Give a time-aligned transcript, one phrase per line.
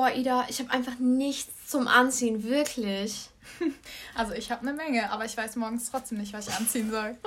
[0.00, 3.28] Boah, Ida, ich habe einfach nichts zum Anziehen, wirklich.
[4.14, 7.18] Also ich habe eine Menge, aber ich weiß morgens trotzdem nicht, was ich anziehen soll.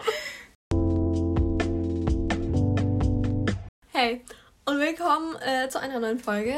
[3.91, 4.25] Hey
[4.65, 6.55] und willkommen äh, zu einer neuen Folge.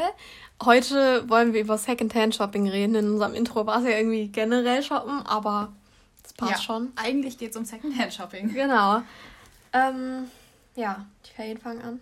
[0.64, 2.94] Heute wollen wir über Secondhand-Shopping reden.
[2.94, 5.74] In unserem Intro war es ja irgendwie generell shoppen, aber
[6.22, 6.92] das passt ja, schon.
[6.96, 8.54] Eigentlich geht es um Secondhand-Shopping.
[8.54, 9.02] Genau.
[9.74, 10.30] Ähm,
[10.76, 12.00] ja, die Ferien fangen an.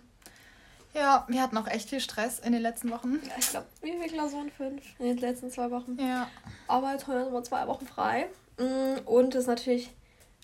[0.95, 3.19] Ja, wir hatten auch echt viel Stress in den letzten Wochen.
[3.23, 4.49] Ja, ich glaube, wie viele Klausuren?
[4.49, 5.97] Fünf in den letzten zwei Wochen.
[5.99, 6.29] Ja.
[6.67, 8.27] Aber jetzt haben wir zwei Wochen frei.
[8.57, 9.91] Mm, und es ist natürlich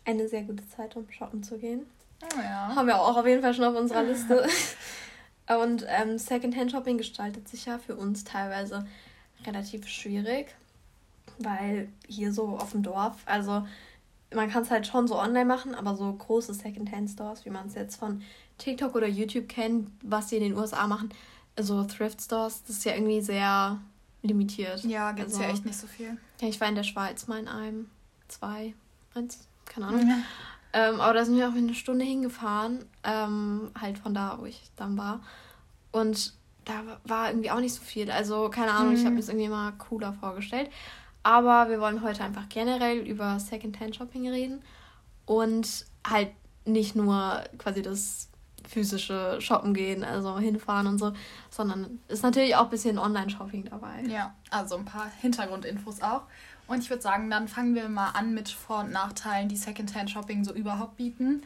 [0.03, 1.89] eine sehr gute Zeit, um shoppen zu gehen.
[2.23, 2.75] Oh ja.
[2.75, 4.47] Haben wir auch auf jeden Fall schon auf unserer Liste.
[5.47, 8.85] Und ähm, Secondhand-Shopping gestaltet sich ja für uns teilweise
[9.45, 10.55] relativ schwierig,
[11.39, 13.65] weil hier so auf dem Dorf, also
[14.33, 17.75] man kann es halt schon so online machen, aber so große Secondhand-Stores, wie man es
[17.75, 18.21] jetzt von
[18.61, 21.09] TikTok oder YouTube kennt, was die in den USA machen,
[21.59, 23.79] so Thrift-Stores, das ist ja irgendwie sehr
[24.21, 24.84] limitiert.
[24.84, 26.17] Ja, gibt es also, ja echt nicht so viel.
[26.39, 27.89] Ja, ich war in der Schweiz mal in einem,
[28.27, 28.73] zwei,
[29.13, 30.05] eins, keine Ahnung.
[30.05, 30.23] Mhm.
[30.73, 34.62] Ähm, aber da sind wir auch eine Stunde hingefahren, ähm, halt von da, wo ich
[34.76, 35.21] dann war.
[35.91, 38.09] Und da war irgendwie auch nicht so viel.
[38.09, 38.98] Also, keine Ahnung, mhm.
[38.98, 40.70] ich habe mir das irgendwie mal cooler vorgestellt.
[41.23, 44.62] Aber wir wollen heute einfach generell über Secondhand-Shopping reden
[45.26, 46.32] und halt
[46.65, 48.30] nicht nur quasi das
[48.71, 51.13] physische Shoppen gehen, also hinfahren und so,
[51.49, 54.01] sondern ist natürlich auch ein bisschen Online-Shopping dabei.
[54.07, 56.23] Ja, also ein paar Hintergrundinfos auch.
[56.67, 60.45] Und ich würde sagen, dann fangen wir mal an mit Vor- und Nachteilen, die Secondhand-Shopping
[60.45, 61.43] so überhaupt bieten.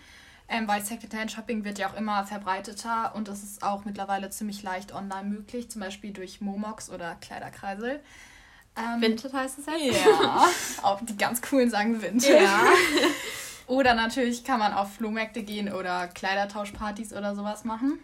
[0.48, 4.94] Ähm, weil Secondhand-Shopping wird ja auch immer verbreiteter und es ist auch mittlerweile ziemlich leicht
[4.94, 8.00] online möglich, zum Beispiel durch Momox oder Kleiderkreisel.
[8.78, 9.76] Ähm, Vinted heißt es ja?
[9.76, 10.46] Ja,
[10.84, 12.42] auch die ganz coolen sagen Vinted.
[12.42, 12.66] Ja.
[13.68, 18.00] oder natürlich kann man auf Flohmärkte gehen oder Kleidertauschpartys oder sowas machen.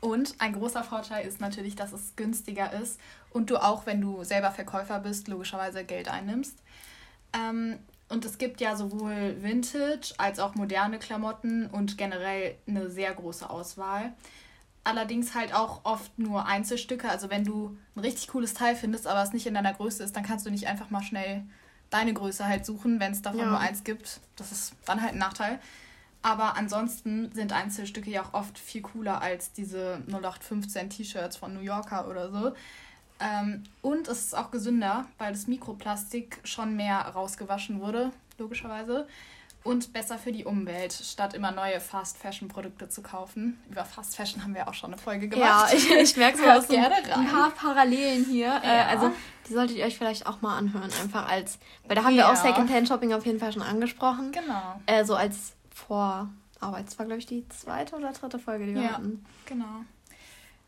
[0.00, 2.98] Und ein großer Vorteil ist natürlich, dass es günstiger ist
[3.30, 6.58] und du auch, wenn du selber Verkäufer bist, logischerweise Geld einnimmst.
[7.32, 13.12] Ähm, und es gibt ja sowohl Vintage als auch moderne Klamotten und generell eine sehr
[13.14, 14.12] große Auswahl.
[14.84, 17.08] Allerdings halt auch oft nur Einzelstücke.
[17.08, 20.14] Also wenn du ein richtig cooles Teil findest, aber es nicht in deiner Größe ist,
[20.14, 21.44] dann kannst du nicht einfach mal schnell
[21.94, 23.46] deine Größe halt suchen, wenn es davon ja.
[23.46, 24.20] nur eins gibt.
[24.36, 25.60] Das ist dann halt ein Nachteil.
[26.22, 31.60] Aber ansonsten sind Einzelstücke ja auch oft viel cooler als diese 0815 T-Shirts von New
[31.60, 32.52] Yorker oder so.
[33.20, 39.06] Ähm, und es ist auch gesünder, weil das Mikroplastik schon mehr rausgewaschen wurde, logischerweise.
[39.64, 43.58] Und besser für die Umwelt, statt immer neue Fast Fashion Produkte zu kaufen.
[43.70, 45.72] Über Fast Fashion haben wir auch schon eine Folge gemacht.
[45.72, 47.10] Ja, ich, ich merke so aus gerne rein.
[47.10, 48.48] ein paar Parallelen hier.
[48.48, 48.62] Ja.
[48.62, 49.10] Äh, also
[49.48, 52.28] die solltet ihr euch vielleicht auch mal anhören, einfach als, weil da haben ja.
[52.28, 54.32] wir auch Secondhand Shopping auf jeden Fall schon angesprochen.
[54.32, 54.80] Genau.
[54.84, 56.86] Äh, so als Vorarbeit.
[56.86, 59.24] Das war, glaube ich, die zweite oder dritte Folge, die wir ja, hatten.
[59.46, 59.84] Genau.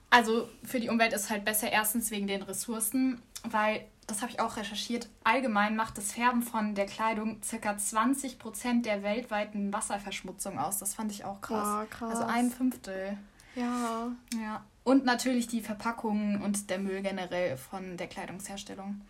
[0.09, 4.31] Also für die Umwelt ist es halt besser, erstens wegen den Ressourcen, weil, das habe
[4.31, 7.73] ich auch recherchiert, allgemein macht das Färben von der Kleidung ca.
[7.73, 10.79] 20% der weltweiten Wasserverschmutzung aus.
[10.79, 11.67] Das fand ich auch krass.
[11.67, 12.11] Ja, krass.
[12.11, 13.19] Also ein Fünftel.
[13.57, 14.13] Ja.
[14.41, 14.65] Ja.
[14.85, 19.01] Und natürlich die Verpackungen und der Müll generell von der Kleidungsherstellung.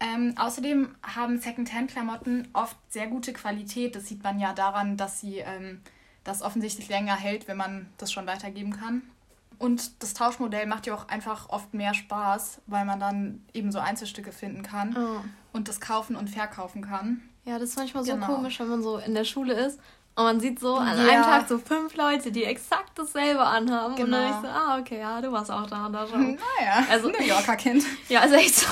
[0.00, 3.96] Ähm, außerdem haben Secondhand-Klamotten oft sehr gute Qualität.
[3.96, 5.80] Das sieht man ja daran, dass sie ähm,
[6.22, 9.02] das offensichtlich länger hält, wenn man das schon weitergeben kann.
[9.58, 13.80] Und das Tauschmodell macht ja auch einfach oft mehr Spaß, weil man dann eben so
[13.80, 15.20] Einzelstücke finden kann oh.
[15.52, 17.22] und das kaufen und verkaufen kann.
[17.44, 18.26] Ja, das ist manchmal so genau.
[18.26, 19.80] komisch, wenn man so in der Schule ist
[20.18, 21.12] und man sieht so an ja.
[21.12, 23.94] einem Tag so fünf Leute, die exakt dasselbe anhaben.
[23.94, 24.06] Genau.
[24.06, 24.36] Und dann genau.
[24.36, 26.38] ich so, ah, okay, ja, du warst auch da und da schon.
[26.58, 27.84] Naja, also, New Yorker Kind.
[28.08, 28.66] ja, ist echt so.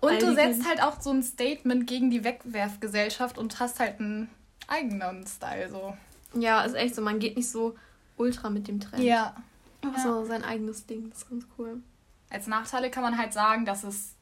[0.00, 4.30] Und du setzt halt auch so ein Statement gegen die Wegwerfgesellschaft und hast halt einen
[4.68, 5.96] eigenen Style so.
[6.34, 7.02] Ja, ist echt so.
[7.02, 7.74] Man geht nicht so
[8.16, 9.02] ultra mit dem Trend.
[9.02, 9.34] Ja.
[9.84, 10.02] Aber ja.
[10.02, 11.10] so sein eigenes Ding.
[11.10, 11.82] Das ist ganz cool.
[12.30, 14.14] Als Nachteile kann man halt sagen, dass es,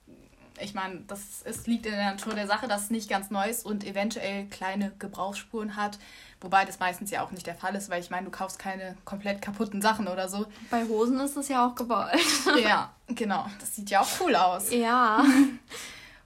[0.59, 3.49] ich meine, das ist, liegt in der Natur der Sache, dass es nicht ganz neu
[3.49, 5.99] ist und eventuell kleine Gebrauchsspuren hat.
[6.41, 8.97] Wobei das meistens ja auch nicht der Fall ist, weil ich meine, du kaufst keine
[9.05, 10.47] komplett kaputten Sachen oder so.
[10.71, 12.17] Bei Hosen ist das ja auch gewollt.
[12.63, 13.47] ja, genau.
[13.61, 14.73] Das sieht ja auch cool aus.
[14.73, 15.23] Ja.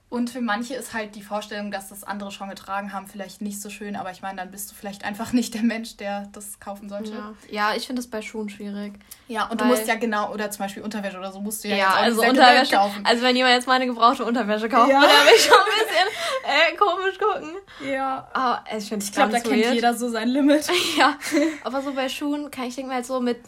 [0.07, 3.59] Und für manche ist halt die Vorstellung, dass das andere schon getragen haben, vielleicht nicht
[3.59, 6.59] so schön, aber ich meine, dann bist du vielleicht einfach nicht der Mensch, der das
[6.59, 7.11] kaufen sollte.
[7.11, 8.93] Ja, ja ich finde das bei Schuhen schwierig.
[9.27, 11.75] Ja, und du musst ja genau, oder zum Beispiel Unterwäsche oder so, musst du ja,
[11.75, 13.03] ja also Unterwäsche kaufen.
[13.03, 15.01] Also wenn jemand jetzt meine gebrauchte Unterwäsche kauft, ja.
[15.01, 16.15] würde er mich schon ein bisschen
[16.45, 17.55] äh, komisch gucken.
[17.91, 18.29] Ja.
[18.33, 20.67] Aber ich finde Ich glaube, da kennt jeder so sein Limit.
[20.97, 21.17] ja.
[21.63, 23.39] Aber so bei Schuhen kann ich denke mal halt so mit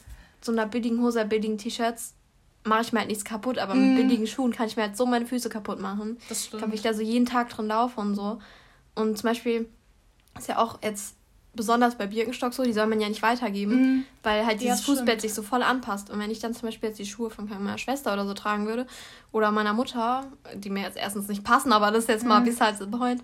[0.42, 2.14] so einer billigen Hose, billigen T-Shirts,
[2.68, 3.96] mache ich mir halt nichts kaputt, aber mm.
[3.96, 6.18] mit billigen Schuhen kann ich mir halt so meine Füße kaputt machen.
[6.30, 6.54] Das stimmt.
[6.54, 8.40] Ich glaube, ich da so jeden Tag drin laufe und so.
[8.96, 9.68] Und zum Beispiel
[10.38, 11.16] ist ja auch jetzt
[11.58, 14.04] besonders bei Birkenstock so, die soll man ja nicht weitergeben, mhm.
[14.24, 16.10] weil halt dieses ja, Fußbett sich so voll anpasst.
[16.10, 18.68] Und wenn ich dann zum Beispiel jetzt die Schuhe von meiner Schwester oder so tragen
[18.68, 18.88] würde
[19.34, 22.30] oder meiner Mutter, die mir jetzt erstens nicht passen, aber das ist jetzt mhm.
[22.30, 23.22] mal bis halt the point,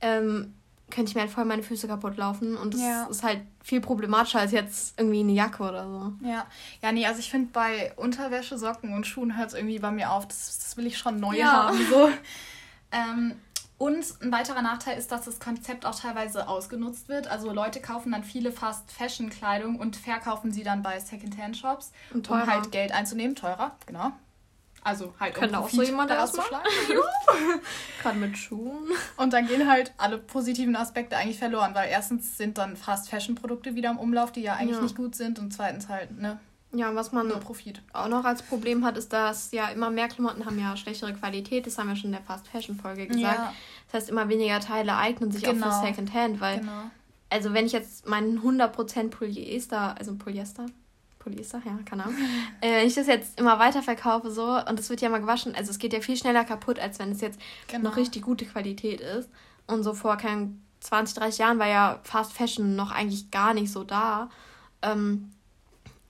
[0.00, 0.54] ähm,
[0.92, 2.56] könnte ich mir halt voll meine Füße kaputt laufen.
[2.56, 3.06] Und das ja.
[3.06, 6.12] ist halt viel problematischer als jetzt irgendwie eine Jacke oder so.
[6.26, 6.46] Ja,
[6.82, 10.12] ja, nee, also ich finde bei Unterwäsche, Socken und Schuhen hört es irgendwie bei mir
[10.12, 10.28] auf.
[10.28, 11.50] Das, das will ich schon neu ja.
[11.50, 11.78] haben.
[11.90, 12.10] So.
[12.92, 13.34] ähm,
[13.78, 17.26] und ein weiterer Nachteil ist, dass das Konzept auch teilweise ausgenutzt wird.
[17.26, 22.92] Also Leute kaufen dann viele Fast-Fashion-Kleidung und verkaufen sie dann bei Second-Hand-Shops, um halt Geld
[22.92, 23.34] einzunehmen.
[23.34, 24.12] Teurer, genau.
[24.84, 26.50] Also halt Könnte um auch so jemand daraus machen.
[28.02, 28.90] Gerade mit Schuhen.
[29.16, 33.90] Und dann gehen halt alle positiven Aspekte eigentlich verloren, weil erstens sind dann Fast-Fashion-Produkte wieder
[33.90, 34.82] im Umlauf, die ja eigentlich ja.
[34.82, 36.40] nicht gut sind und zweitens halt, ne,
[36.74, 37.82] ja, was man Profit.
[37.92, 41.66] auch noch als Problem hat, ist, dass ja immer mehr Klamotten haben ja schlechtere Qualität.
[41.66, 43.38] Das haben wir schon in der Fast Fashion Folge gesagt.
[43.38, 43.54] Ja.
[43.86, 45.66] Das heißt, immer weniger Teile eignen sich genau.
[45.66, 45.86] auch für.
[45.86, 46.90] Secondhand, weil genau.
[47.28, 50.64] also wenn ich jetzt meinen 100% Polyester, also Polyester,
[51.22, 52.16] Polyester, ja, keine Ahnung.
[52.60, 55.54] äh, wenn ich das jetzt immer weiter verkaufe so und es wird ja mal gewaschen,
[55.54, 57.90] also es geht ja viel schneller kaputt, als wenn es jetzt genau.
[57.90, 59.28] noch richtig gute Qualität ist.
[59.66, 63.70] Und so vor keinen 20, 30 Jahren war ja Fast Fashion noch eigentlich gar nicht
[63.70, 64.30] so da.
[64.82, 65.30] Ähm,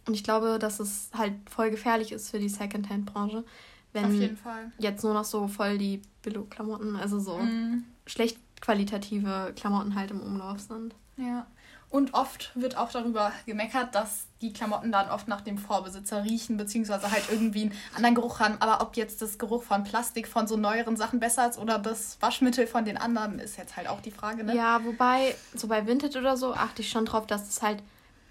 [0.07, 3.45] und ich glaube, dass es halt voll gefährlich ist für die Secondhand-Branche,
[3.93, 4.37] wenn
[4.79, 7.85] jetzt nur noch so voll die Billo-Klamotten, also so mm.
[8.07, 10.95] schlecht qualitative Klamotten halt im Umlauf sind.
[11.17, 11.47] Ja.
[11.93, 16.57] Und oft wird auch darüber gemeckert, dass die Klamotten dann oft nach dem Vorbesitzer riechen,
[16.57, 18.57] beziehungsweise halt irgendwie einen anderen Geruch haben.
[18.61, 22.17] Aber ob jetzt das Geruch von Plastik von so neueren Sachen besser ist oder das
[22.21, 24.57] Waschmittel von den anderen, ist jetzt halt auch die Frage, ne?
[24.57, 27.83] Ja, wobei, so bei Vintage oder so achte ich schon drauf, dass es halt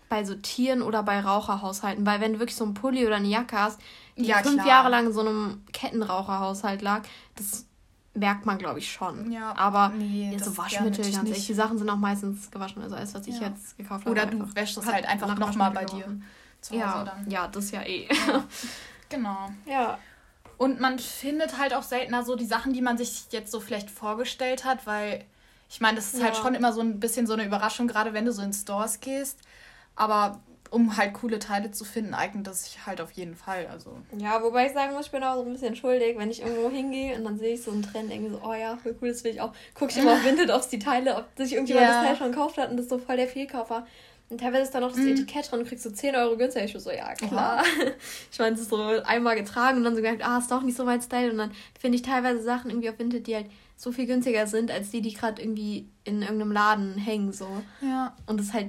[0.10, 2.04] bei so Tieren oder bei Raucherhaushalten.
[2.04, 3.80] Weil wenn du wirklich so einen Pulli oder eine Jacke hast,
[4.18, 4.68] die ja, fünf klar.
[4.68, 7.04] Jahre lang in so einem Kettenraucherhaushalt lag,
[7.36, 7.68] das
[8.13, 9.31] merkt man, glaube ich, schon.
[9.31, 12.81] Ja, aber nee, so Waschmittel, ganz ehrlich, die Sachen sind auch meistens gewaschen.
[12.81, 13.48] Also alles, was ich ja.
[13.48, 14.12] jetzt gekauft habe.
[14.12, 16.19] Oder du wäschst es halt einfach nochmal bei dir
[16.60, 17.30] zu Hause ja, dann.
[17.30, 18.08] Ja, das ja eh.
[18.28, 18.44] Ja.
[19.10, 19.50] genau.
[19.66, 19.98] Ja.
[20.58, 23.90] Und man findet halt auch seltener so die Sachen, die man sich jetzt so vielleicht
[23.90, 25.25] vorgestellt hat, weil
[25.69, 28.25] ich meine, das ist halt schon immer so ein bisschen so eine Überraschung, gerade wenn
[28.25, 29.40] du so in Stores gehst.
[29.96, 30.40] Aber
[30.71, 33.68] um halt coole Teile zu finden, eignet das sich halt auf jeden Fall.
[33.69, 33.97] Also.
[34.18, 36.69] Ja, wobei ich sagen muss, ich bin auch so ein bisschen schuldig, wenn ich irgendwo
[36.69, 39.23] hingehe und dann sehe ich so einen Trend, denke so, oh ja, voll cool, das
[39.25, 39.51] will ich auch.
[39.75, 41.94] Gucke ich immer auf Vinted, ob die Teile, ob sich irgendjemand ja.
[41.94, 43.85] das Teil schon gekauft hat und das ist so voll der Fehlkaufer.
[44.29, 45.09] Und teilweise ist da noch das mhm.
[45.09, 46.63] Etikett dran und kriegst so 10 Euro günstiger.
[46.63, 47.63] Ich bin so, ja, klar.
[47.63, 47.91] Oha.
[48.31, 50.77] Ich meine, es ist so einmal getragen und dann so gedacht, ah, ist doch nicht
[50.77, 51.31] so mein Style.
[51.31, 54.71] Und dann finde ich teilweise Sachen irgendwie auf Vinted, die halt so viel günstiger sind,
[54.71, 57.50] als die, die gerade irgendwie in irgendeinem Laden hängen, so.
[57.81, 58.15] Ja.
[58.25, 58.68] Und das ist halt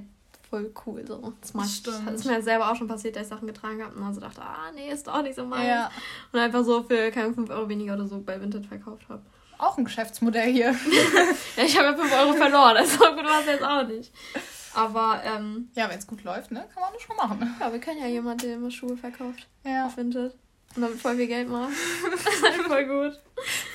[0.52, 1.02] voll cool.
[1.06, 1.32] So.
[1.40, 2.06] Das, macht, Stimmt.
[2.06, 4.20] das ist mir selber auch schon passiert, dass ich Sachen getragen habe und dann so
[4.20, 5.66] dachte, ah, nee, ist doch nicht so meins.
[5.66, 5.90] Ja.
[6.30, 9.22] Und einfach so für keine 5 Euro weniger oder so bei Vinted verkauft habe.
[9.56, 10.72] Auch ein Geschäftsmodell hier.
[11.56, 14.12] ja, ich habe ja 5 Euro verloren, also gut war es jetzt auch nicht.
[14.74, 15.70] Aber, ähm.
[15.74, 17.56] Ja, wenn es gut läuft, ne, kann man das schon machen.
[17.58, 19.48] Ja, wir kennen ja jemanden, der immer Schuhe verkauft.
[19.64, 19.86] Ja.
[19.86, 20.34] Auf Vinted.
[20.74, 21.72] Und damit voll viel Geld macht.
[22.10, 23.20] das ist halt voll gut.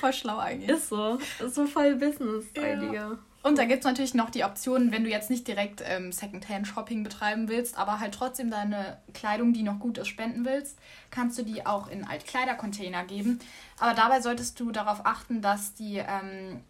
[0.00, 0.70] Voll schlau eigentlich.
[0.70, 1.18] Ist so.
[1.44, 2.94] Ist so voll Business-Idee.
[2.94, 3.18] Ja.
[3.42, 7.04] Und da gibt es natürlich noch die Option, wenn du jetzt nicht direkt ähm, Secondhand-Shopping
[7.04, 10.76] betreiben willst, aber halt trotzdem deine Kleidung, die noch gut ist, spenden willst,
[11.10, 13.38] kannst du die auch in Altkleidercontainer geben.
[13.78, 16.62] Aber dabei solltest du darauf achten, dass die ähm,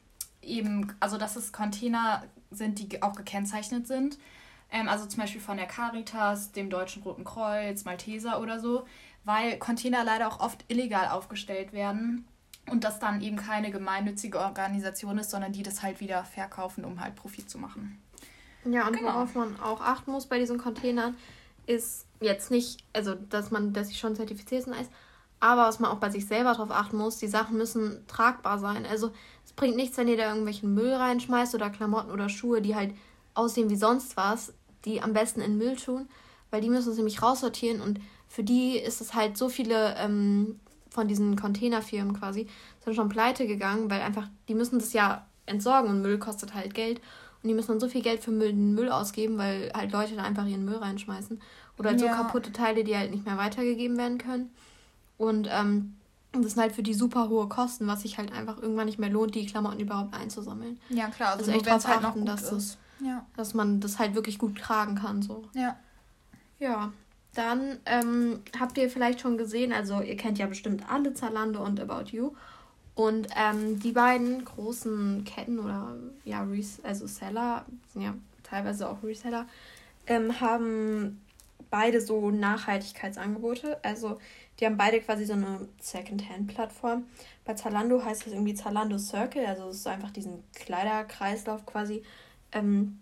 [0.43, 4.19] eben, also dass es Container sind, die auch gekennzeichnet sind.
[4.71, 8.87] Ähm, also zum Beispiel von der Caritas, dem Deutschen Roten Kreuz, Malteser oder so,
[9.25, 12.27] weil Container leider auch oft illegal aufgestellt werden
[12.71, 17.01] und das dann eben keine gemeinnützige Organisation ist, sondern die das halt wieder verkaufen, um
[17.01, 18.01] halt Profit zu machen.
[18.65, 19.09] Ja, und genau.
[19.09, 21.17] worauf man auch achten muss bei diesen Containern,
[21.67, 24.75] ist jetzt nicht, also dass man, dass sie schon zertifiziert sind,
[25.41, 28.85] aber was man auch bei sich selber darauf achten muss, die Sachen müssen tragbar sein.
[28.87, 29.13] Also
[29.45, 32.93] es bringt nichts, wenn ihr da irgendwelchen Müll reinschmeißt oder Klamotten oder Schuhe, die halt
[33.35, 34.53] aussehen wie sonst was,
[34.85, 36.09] die am besten in Müll tun,
[36.51, 40.59] weil die müssen es nämlich raussortieren und für die ist es halt so viele ähm,
[40.91, 42.49] von diesen Containerfirmen quasi
[42.85, 46.75] sind schon pleite gegangen, weil einfach, die müssen das ja entsorgen und Müll kostet halt
[46.75, 47.01] Geld.
[47.43, 50.25] Und die müssen dann so viel Geld für Müll, Müll ausgeben, weil halt Leute da
[50.25, 51.41] einfach ihren Müll reinschmeißen.
[51.79, 52.17] Oder halt ja.
[52.17, 54.51] so kaputte Teile, die halt nicht mehr weitergegeben werden können.
[55.19, 55.95] Und ähm,
[56.33, 59.11] das sind halt für die super hohe Kosten, was sich halt einfach irgendwann nicht mehr
[59.11, 60.79] lohnt, die Klamotten überhaupt einzusammeln.
[60.89, 61.33] Ja, klar.
[61.33, 63.25] Also, also echt darauf halt achten, dass, es, ja.
[63.37, 65.23] dass man das halt wirklich gut tragen kann.
[65.23, 65.45] So.
[65.55, 65.77] Ja.
[66.59, 66.93] Ja.
[67.35, 71.81] Dann ähm, habt ihr vielleicht schon gesehen, also ihr kennt ja bestimmt alle Zalando und
[71.81, 72.33] About You.
[72.95, 75.95] Und ähm, die beiden großen Ketten oder
[76.25, 79.47] ja, Res also Seller, sind ja teilweise auch Reseller,
[80.09, 81.21] ähm, haben
[81.71, 83.79] beide so Nachhaltigkeitsangebote.
[83.85, 84.19] Also
[84.59, 87.05] die haben beide quasi so eine Second-Hand-Plattform.
[87.45, 92.03] Bei Zalando heißt das irgendwie Zalando Circle, also es ist einfach diesen Kleiderkreislauf quasi.
[92.51, 92.99] Ähm,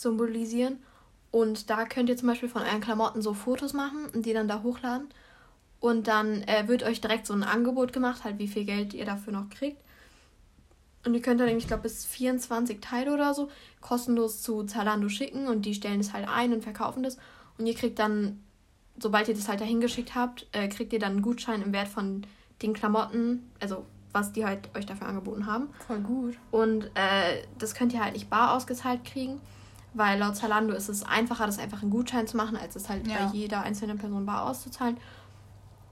[0.00, 0.78] symbolisieren.
[1.30, 4.48] Und da könnt ihr zum Beispiel von euren Klamotten so Fotos machen und die dann
[4.48, 5.08] da hochladen.
[5.78, 9.04] Und dann äh, wird euch direkt so ein Angebot gemacht, halt wie viel Geld ihr
[9.04, 9.80] dafür noch kriegt.
[11.04, 15.46] Und ihr könnt dann, ich glaube, bis 24 Teile oder so kostenlos zu Zalando schicken
[15.46, 17.16] und die stellen es halt ein und verkaufen das.
[17.56, 18.42] Und ihr kriegt dann,
[18.98, 21.88] sobald ihr das halt dahin geschickt habt, äh, kriegt ihr dann einen Gutschein im Wert
[21.88, 22.26] von
[22.60, 25.68] den Klamotten, also was die halt euch dafür angeboten haben.
[25.86, 26.36] Voll gut.
[26.50, 29.40] Und äh, das könnt ihr halt nicht bar ausgezahlt kriegen,
[29.94, 33.06] weil laut Zalando ist es einfacher, das einfach einen Gutschein zu machen, als es halt
[33.06, 33.26] ja.
[33.26, 34.96] bei jeder einzelnen Person bar auszuzahlen.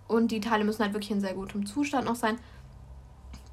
[0.07, 2.39] Und die Teile müssen halt wirklich in sehr gutem Zustand noch sein.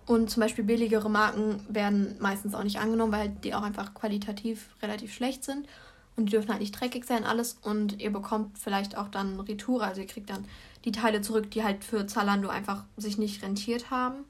[0.06, 4.70] Und zum Beispiel billigere Marken werden meistens auch nicht angenommen, weil die auch einfach qualitativ
[4.82, 5.68] relativ schlecht sind.
[6.16, 7.58] Und die dürfen halt nicht dreckig sein, alles.
[7.62, 10.46] Und ihr bekommt vielleicht auch dann Retour, also ihr kriegt dann
[10.86, 14.24] die Teile zurück, die halt für Zalando einfach sich nicht rentiert haben.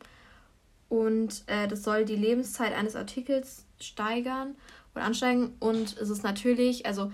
[0.87, 4.55] Und äh, das soll die Lebenszeit eines Artikels steigern
[4.95, 5.55] oder ansteigen.
[5.59, 7.11] Und es ist natürlich, also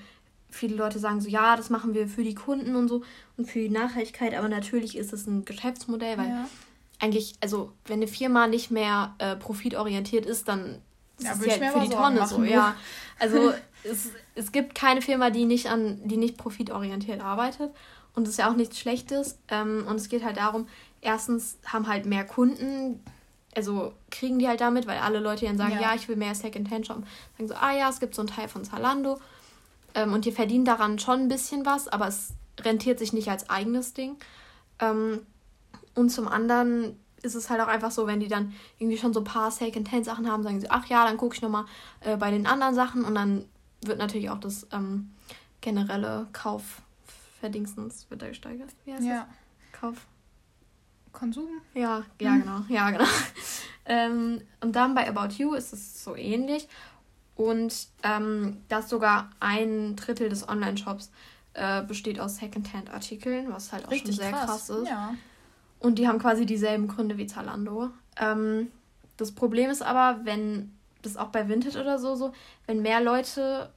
[0.49, 3.03] viele Leute sagen so, ja, das machen wir für die Kunden und so
[3.37, 6.47] und für die Nachhaltigkeit, aber natürlich ist es ein Geschäftsmodell, weil ja
[7.01, 10.81] eigentlich, also wenn eine Firma nicht mehr äh, profitorientiert ist, dann
[11.17, 12.75] ist ja, es halt für die Tonne machen, so, ja.
[13.19, 17.71] Also es, es gibt keine Firma, die nicht an, die nicht profitorientiert arbeitet.
[18.13, 19.39] Und das ist ja auch nichts Schlechtes.
[19.47, 20.67] Ähm, und es geht halt darum,
[21.01, 22.99] erstens haben halt mehr Kunden,
[23.55, 26.35] also kriegen die halt damit, weil alle Leute dann sagen, ja, ja ich will mehr
[26.35, 27.05] Secondhand shoppen.
[27.37, 29.19] Sagen so, ah ja, es gibt so einen Teil von Zalando.
[29.93, 33.49] Ähm, und die verdienen daran schon ein bisschen was, aber es rentiert sich nicht als
[33.49, 34.15] eigenes Ding.
[34.79, 35.25] Ähm,
[35.95, 39.19] und zum anderen ist es halt auch einfach so, wenn die dann irgendwie schon so
[39.19, 41.65] ein paar Second-Hand-Sachen haben, sagen sie, ach ja, dann gucke ich nochmal
[41.99, 43.45] äh, bei den anderen Sachen und dann
[43.81, 45.11] wird natürlich auch das ähm,
[45.59, 48.69] generelle Kaufverdienstens wird da gesteigert.
[48.85, 49.27] Wie heißt ja.
[49.71, 49.79] das?
[49.79, 50.07] Kauf.
[51.11, 51.49] Konsum?
[51.73, 52.41] Ja, ja, mhm.
[52.41, 52.59] genau.
[52.69, 53.05] Ja, genau.
[53.85, 56.67] ähm, und dann bei About You ist es so ähnlich.
[57.35, 61.11] Und ähm, das sogar ein Drittel des Online-Shops
[61.53, 64.87] äh, besteht aus Secondhand-Artikeln, was halt auch Richtig schon sehr krass, krass ist.
[64.87, 65.15] Ja.
[65.79, 67.89] Und die haben quasi dieselben Gründe wie Zalando.
[68.17, 68.67] Ähm,
[69.17, 72.33] das Problem ist aber, wenn das auch bei Vintage oder so, so,
[72.67, 73.71] wenn mehr Leute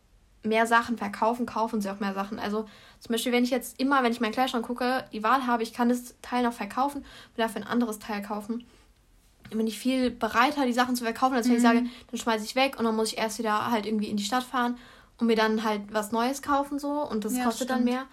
[0.45, 2.39] mehr Sachen verkaufen, kaufen sie auch mehr Sachen.
[2.39, 2.67] Also
[3.01, 5.73] zum Beispiel, wenn ich jetzt immer, wenn ich meinen Kleiderschrank gucke, die Wahl habe, ich
[5.73, 8.65] kann das Teil noch verkaufen und dafür ein anderes Teil kaufen.
[9.51, 11.59] Dann bin ich viel bereiter, die Sachen zu verkaufen, als wenn mhm.
[11.59, 14.17] ich sage, dann schmeiße ich weg und dann muss ich erst wieder halt irgendwie in
[14.17, 14.77] die Stadt fahren
[15.19, 17.81] und mir dann halt was Neues kaufen so und das ja, kostet stimmt.
[17.81, 18.07] dann mehr.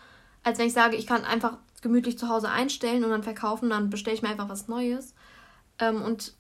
[0.43, 3.89] Als wenn ich sage, ich kann einfach gemütlich zu Hause einstellen und dann verkaufen, dann
[3.89, 5.13] bestelle ich mir einfach was Neues.
[5.79, 6.33] Ähm, und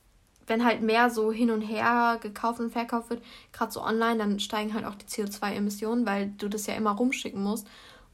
[0.51, 4.39] wenn halt mehr so hin und her gekauft und verkauft wird, gerade so online, dann
[4.41, 7.65] steigen halt auch die CO2-Emissionen, weil du das ja immer rumschicken musst.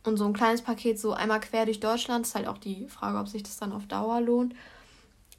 [0.03, 3.17] Und so ein kleines Paket so einmal quer durch Deutschland ist halt auch die Frage,
[3.17, 4.53] ob sich das dann auf Dauer lohnt.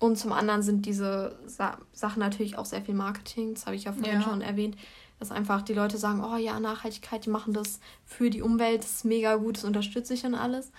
[0.00, 3.55] Und zum anderen sind diese Sa Sachen natürlich auch sehr viel Marketing.
[3.55, 4.23] Das habe ich ja vorhin ja.
[4.23, 4.76] schon erwähnt.
[5.21, 8.97] Dass einfach die Leute sagen, oh ja, Nachhaltigkeit, die machen das für die Umwelt, das
[8.97, 10.73] ist mega gut, das unterstütze ich und alles.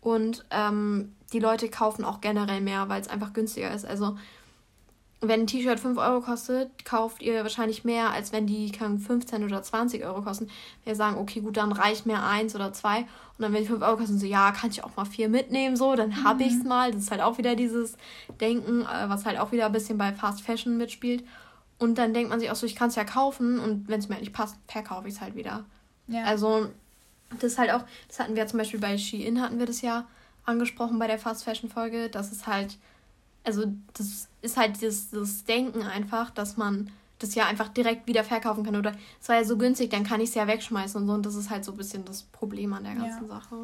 [0.00, 3.84] Und ähm, die Leute kaufen auch generell mehr, weil es einfach günstiger ist.
[3.84, 4.16] Also
[5.28, 9.44] wenn ein T-Shirt 5 Euro kostet, kauft ihr wahrscheinlich mehr, als wenn die kann 15
[9.44, 10.48] oder 20 Euro kosten.
[10.84, 12.98] Wir sagen, okay, gut, dann reicht mir eins oder zwei.
[12.98, 13.06] Und
[13.38, 15.94] dann, wenn die 5 Euro kosten, so, ja, kann ich auch mal vier mitnehmen, so,
[15.94, 16.24] dann mhm.
[16.24, 16.92] habe ich es mal.
[16.92, 17.96] Das ist halt auch wieder dieses
[18.40, 21.24] Denken, äh, was halt auch wieder ein bisschen bei Fast Fashion mitspielt.
[21.78, 24.08] Und dann denkt man sich auch so, ich kann es ja kaufen und wenn es
[24.08, 25.64] mir halt nicht passt, verkaufe ich es halt wieder.
[26.06, 26.24] Ja.
[26.24, 26.68] Also
[27.30, 30.06] das ist halt auch, das hatten wir zum Beispiel bei Shein, hatten wir das ja
[30.44, 32.76] angesprochen bei der Fast Fashion Folge, dass es halt,
[33.44, 38.24] also das ist halt das, das Denken einfach, dass man das ja einfach direkt wieder
[38.24, 41.06] verkaufen kann oder es war ja so günstig, dann kann ich es ja wegschmeißen und
[41.06, 43.28] so und das ist halt so ein bisschen das Problem an der ganzen ja.
[43.28, 43.56] Sache.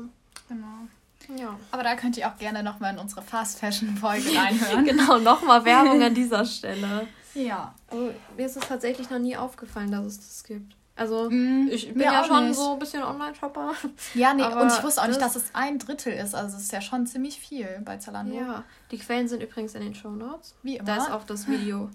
[0.48, 1.36] Genau.
[1.36, 1.58] Ja.
[1.72, 4.84] Aber da könnt ihr auch gerne nochmal in unsere Fast Fashion Folge reinhören.
[4.84, 7.08] genau, nochmal Werbung an dieser Stelle.
[7.34, 7.74] Ja.
[7.88, 10.77] Aber mir ist es tatsächlich noch nie aufgefallen, dass es das gibt.
[10.98, 12.56] Also mm, ich bin ja schon nicht.
[12.56, 13.72] so ein bisschen Online-Shopper.
[14.14, 16.34] Ja, nee, und ich wusste auch nicht, dass es ein Drittel ist.
[16.34, 18.34] Also es ist ja schon ziemlich viel bei Zalando.
[18.34, 20.54] Ja, die Quellen sind übrigens in den Show Notes.
[20.62, 20.84] Wie immer.
[20.84, 21.88] Da ist auch das Video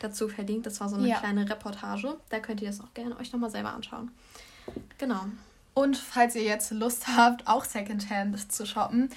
[0.00, 0.66] dazu verlinkt.
[0.66, 1.18] Das war so eine ja.
[1.18, 2.16] kleine Reportage.
[2.30, 4.10] Da könnt ihr das auch gerne euch nochmal selber anschauen.
[4.98, 5.26] Genau.
[5.74, 9.10] Und falls ihr jetzt Lust habt, auch Secondhand zu shoppen,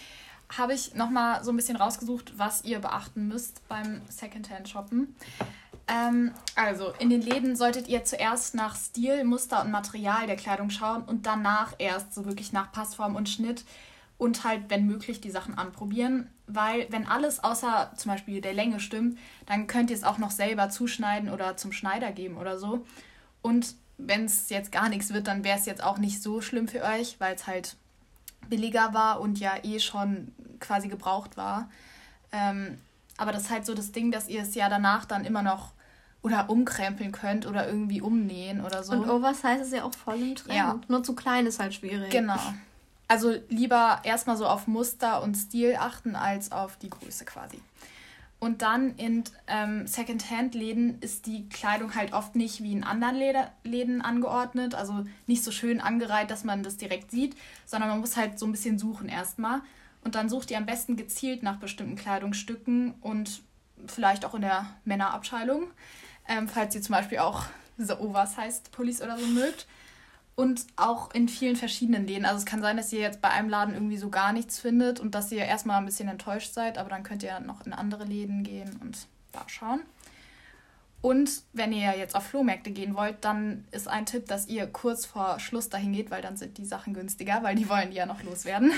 [0.57, 5.15] habe ich nochmal so ein bisschen rausgesucht, was ihr beachten müsst beim Secondhand-Shoppen.
[5.91, 10.69] Ähm, also, in den Läden solltet ihr zuerst nach Stil, Muster und Material der Kleidung
[10.69, 13.65] schauen und danach erst so wirklich nach Passform und Schnitt
[14.17, 16.29] und halt, wenn möglich, die Sachen anprobieren.
[16.47, 19.17] Weil, wenn alles außer zum Beispiel der Länge stimmt,
[19.47, 22.85] dann könnt ihr es auch noch selber zuschneiden oder zum Schneider geben oder so.
[23.41, 26.67] Und wenn es jetzt gar nichts wird, dann wäre es jetzt auch nicht so schlimm
[26.67, 27.75] für euch, weil es halt
[28.47, 31.69] billiger war und ja eh schon quasi gebraucht war.
[32.31, 32.77] Ähm,
[33.17, 35.73] aber das ist halt so das Ding, dass ihr es ja danach dann immer noch
[36.23, 38.93] oder umkrempeln könnt oder irgendwie umnähen oder so.
[38.93, 40.55] Und Oversize ist ja auch voll im Trend.
[40.55, 40.79] Ja.
[40.87, 42.11] Nur zu klein ist halt schwierig.
[42.11, 42.39] Genau.
[43.07, 47.59] Also lieber erstmal so auf Muster und Stil achten als auf die Größe quasi.
[48.39, 53.51] Und dann in ähm, Secondhand-Läden ist die Kleidung halt oft nicht wie in anderen Leder
[53.63, 57.35] Läden angeordnet, also nicht so schön angereiht, dass man das direkt sieht,
[57.67, 59.61] sondern man muss halt so ein bisschen suchen erstmal.
[60.03, 63.43] Und dann sucht ihr am besten gezielt nach bestimmten Kleidungsstücken und
[63.85, 65.67] vielleicht auch in der Männerabteilung,
[66.27, 67.45] ähm, falls ihr zum Beispiel auch
[67.77, 69.67] so Oversized Pullis oder so mögt.
[70.35, 72.25] Und auch in vielen verschiedenen Läden.
[72.25, 74.99] Also es kann sein, dass ihr jetzt bei einem Laden irgendwie so gar nichts findet
[74.99, 78.05] und dass ihr erstmal ein bisschen enttäuscht seid, aber dann könnt ihr noch in andere
[78.05, 79.81] Läden gehen und da schauen.
[81.01, 85.05] Und wenn ihr jetzt auf Flohmärkte gehen wollt, dann ist ein Tipp, dass ihr kurz
[85.05, 88.05] vor Schluss dahin geht, weil dann sind die Sachen günstiger, weil die wollen die ja
[88.05, 88.71] noch loswerden.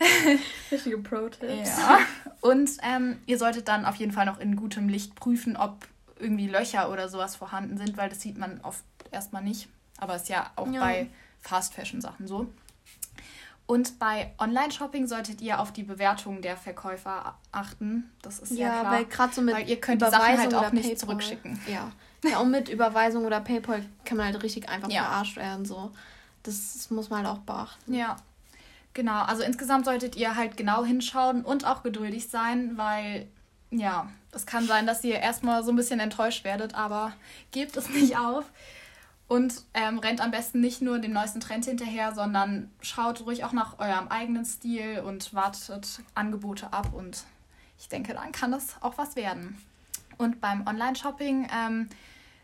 [0.70, 1.78] Richtige Pro-Tipps.
[1.78, 2.00] Ja.
[2.40, 5.86] Und ähm, ihr solltet dann auf jeden Fall noch in gutem Licht prüfen, ob
[6.22, 9.68] irgendwie Löcher oder sowas vorhanden sind, weil das sieht man oft erstmal nicht.
[9.98, 10.80] Aber ist ja auch ja.
[10.80, 11.10] bei
[11.40, 12.46] Fast Fashion Sachen so.
[13.66, 18.10] Und bei Online-Shopping solltet ihr auf die Bewertungen der Verkäufer achten.
[18.20, 18.92] Das ist ja, ja klar.
[18.92, 20.98] Weil gerade so mit weil ihr könnt Überweisung die Sachen halt auch nicht Paypal.
[20.98, 21.60] zurückschicken.
[21.68, 21.92] Ja.
[22.28, 25.04] ja, und mit Überweisung oder PayPal kann man halt richtig einfach ja.
[25.04, 25.64] verarscht werden.
[25.64, 25.92] So.
[26.42, 27.94] Das muss man halt auch beachten.
[27.94, 28.16] Ja.
[28.94, 33.26] Genau, also insgesamt solltet ihr halt genau hinschauen und auch geduldig sein, weil
[33.72, 37.14] ja, es kann sein, dass ihr erstmal so ein bisschen enttäuscht werdet, aber
[37.50, 38.44] gebt es nicht auf.
[39.28, 43.52] Und ähm, rennt am besten nicht nur dem neuesten Trend hinterher, sondern schaut ruhig auch
[43.52, 46.92] nach eurem eigenen Stil und wartet Angebote ab.
[46.92, 47.24] Und
[47.78, 49.56] ich denke, dann kann das auch was werden.
[50.18, 51.88] Und beim Online-Shopping ähm,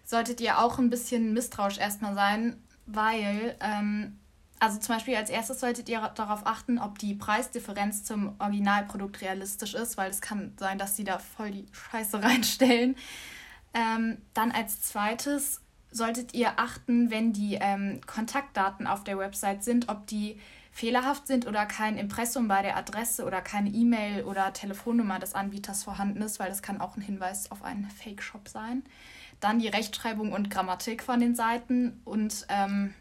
[0.05, 2.57] solltet ihr auch ein bisschen misstrauisch erstmal sein,
[2.87, 4.19] weil, ähm,
[4.61, 9.75] also zum Beispiel als erstes solltet ihr darauf achten, ob die Preisdifferenz zum Originalprodukt realistisch
[9.75, 12.97] ist, weil es kann sein, dass sie da voll die Scheiße reinstellen.
[13.75, 15.61] Ähm, dann als zweites
[15.91, 20.39] solltet ihr achten, wenn die ähm, Kontaktdaten auf der Website sind, ob die
[20.71, 25.83] fehlerhaft sind oder kein Impressum bei der Adresse oder keine E-Mail oder Telefonnummer des Anbieters
[25.85, 28.85] vorhanden ist, weil das kann auch ein Hinweis auf einen Fake-Shop sein.
[29.41, 32.95] Dann die Rechtschreibung und Grammatik von den Seiten und ähm,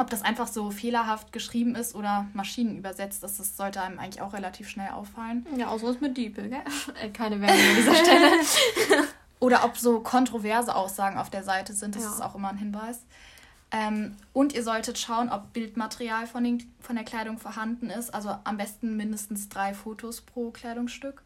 [0.00, 4.32] ob das einfach so fehlerhaft geschrieben ist oder maschinenübersetzt ist, das sollte einem eigentlich auch
[4.32, 5.46] relativ schnell auffallen.
[5.56, 6.62] Ja, außer es mit Diepel, gell?
[7.00, 8.30] Äh, keine Werbung an dieser Stelle.
[9.40, 12.10] Oder ob so kontroverse Aussagen auf der Seite sind, das ja.
[12.10, 13.00] ist auch immer ein Hinweis.
[13.72, 18.12] Ähm, und ihr solltet schauen, ob Bildmaterial von, den, von der Kleidung vorhanden ist.
[18.12, 21.22] Also am besten mindestens drei Fotos pro Kleidungsstück.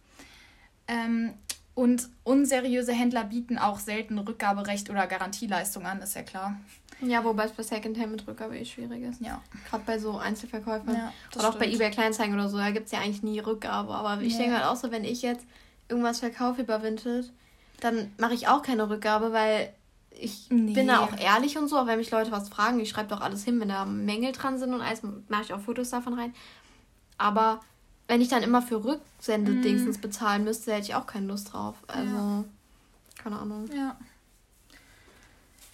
[0.87, 1.35] Ähm,
[1.75, 6.57] und unseriöse Händler bieten auch selten Rückgaberecht oder Garantieleistung an, ist ja klar.
[7.09, 9.21] Ja, wobei es bei Secondhand mit Rückgabe eh schwierig ist.
[9.21, 9.40] Ja.
[9.69, 10.95] Gerade bei so Einzelverkäufern.
[10.95, 13.95] Ja, oder auch bei eBay Kleinzeigen oder so, da gibt es ja eigentlich nie Rückgabe.
[13.95, 14.40] Aber ich ja.
[14.40, 15.47] denke halt auch so, wenn ich jetzt
[15.88, 17.33] irgendwas verkaufe über Vinted,
[17.81, 19.73] dann mache ich auch keine Rückgabe, weil
[20.11, 20.73] ich nee.
[20.73, 21.77] bin da auch ehrlich und so.
[21.77, 24.59] Aber wenn mich Leute was fragen, ich schreibe doch alles hin, wenn da Mängel dran
[24.59, 26.35] sind und alles, mache ich auch Fotos davon rein.
[27.19, 27.61] Aber
[28.09, 30.01] wenn ich dann immer für Rücksendedingsens mm.
[30.01, 31.77] bezahlen müsste, hätte ich auch keine Lust drauf.
[31.87, 32.45] Also, ja.
[33.23, 33.69] keine Ahnung.
[33.75, 33.97] Ja.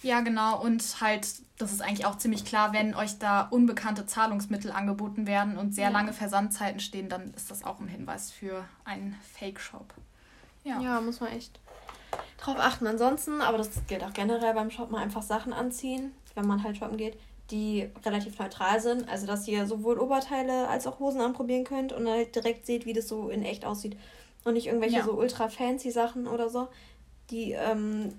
[0.03, 0.59] Ja, genau.
[0.61, 5.57] Und halt, das ist eigentlich auch ziemlich klar, wenn euch da unbekannte Zahlungsmittel angeboten werden
[5.57, 5.91] und sehr ja.
[5.91, 9.93] lange Versandzeiten stehen, dann ist das auch ein Hinweis für einen Fake-Shop.
[10.63, 10.79] Ja.
[10.79, 11.59] ja, muss man echt
[12.37, 12.87] drauf achten.
[12.87, 16.97] Ansonsten, aber das gilt auch generell beim Shoppen, einfach Sachen anziehen, wenn man halt shoppen
[16.97, 17.17] geht,
[17.51, 19.07] die relativ neutral sind.
[19.09, 22.93] Also, dass ihr sowohl Oberteile als auch Hosen anprobieren könnt und halt direkt seht, wie
[22.93, 23.97] das so in echt aussieht.
[24.43, 25.03] Und nicht irgendwelche ja.
[25.03, 26.67] so ultra fancy Sachen oder so,
[27.29, 28.13] die ähm,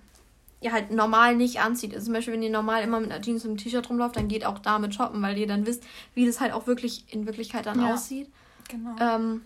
[0.62, 1.94] ihr halt normal nicht anzieht.
[1.94, 4.28] Also zum Beispiel, wenn ihr normal immer mit einer Jeans und einem T-Shirt rumlauft, dann
[4.28, 7.66] geht auch damit shoppen, weil ihr dann wisst, wie das halt auch wirklich in Wirklichkeit
[7.66, 7.94] dann ja.
[7.94, 8.28] aussieht.
[8.68, 8.96] Genau.
[9.00, 9.42] Ähm,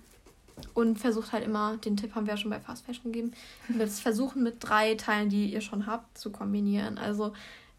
[0.74, 3.32] und versucht halt immer, den Tipp haben wir ja schon bei Fast Fashion gegeben,
[3.68, 6.98] das versuchen mit drei Teilen, die ihr schon habt, zu kombinieren.
[6.98, 7.32] Also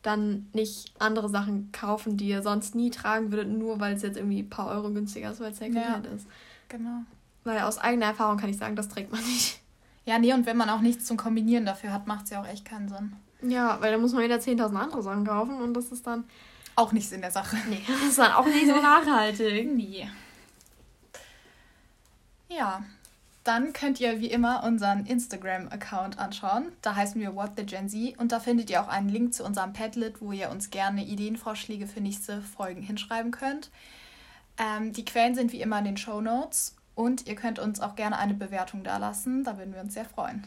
[0.04, 4.18] dann nicht andere Sachen kaufen, die ihr sonst nie tragen würdet, nur weil es jetzt
[4.18, 6.28] irgendwie ein paar Euro günstiger ist, weil es Secondhand ja, ist.
[6.70, 7.02] Genau.
[7.44, 9.60] Weil aus eigener Erfahrung kann ich sagen, das trägt man nicht.
[10.06, 12.48] Ja, nee, und wenn man auch nichts zum Kombinieren dafür hat, macht es ja auch
[12.48, 13.14] echt keinen Sinn.
[13.42, 16.24] Ja, weil da muss man wieder 10.000 andere Sachen kaufen und das ist dann.
[16.76, 17.58] Auch nichts in der Sache.
[17.70, 19.74] Nee, das ist dann auch nicht so nachhaltig.
[19.74, 20.10] Nee.
[22.50, 22.84] Ja,
[23.44, 26.72] dann könnt ihr wie immer unseren Instagram-Account anschauen.
[26.82, 29.44] Da heißen wir What the Gen Z und da findet ihr auch einen Link zu
[29.44, 33.72] unserem Padlet, wo ihr uns gerne Ideenvorschläge für nächste Folgen hinschreiben könnt.
[34.58, 37.96] Ähm, die Quellen sind wie immer in den Show Notes und ihr könnt uns auch
[37.96, 39.44] gerne eine Bewertung da lassen.
[39.44, 40.46] Da würden wir uns sehr freuen.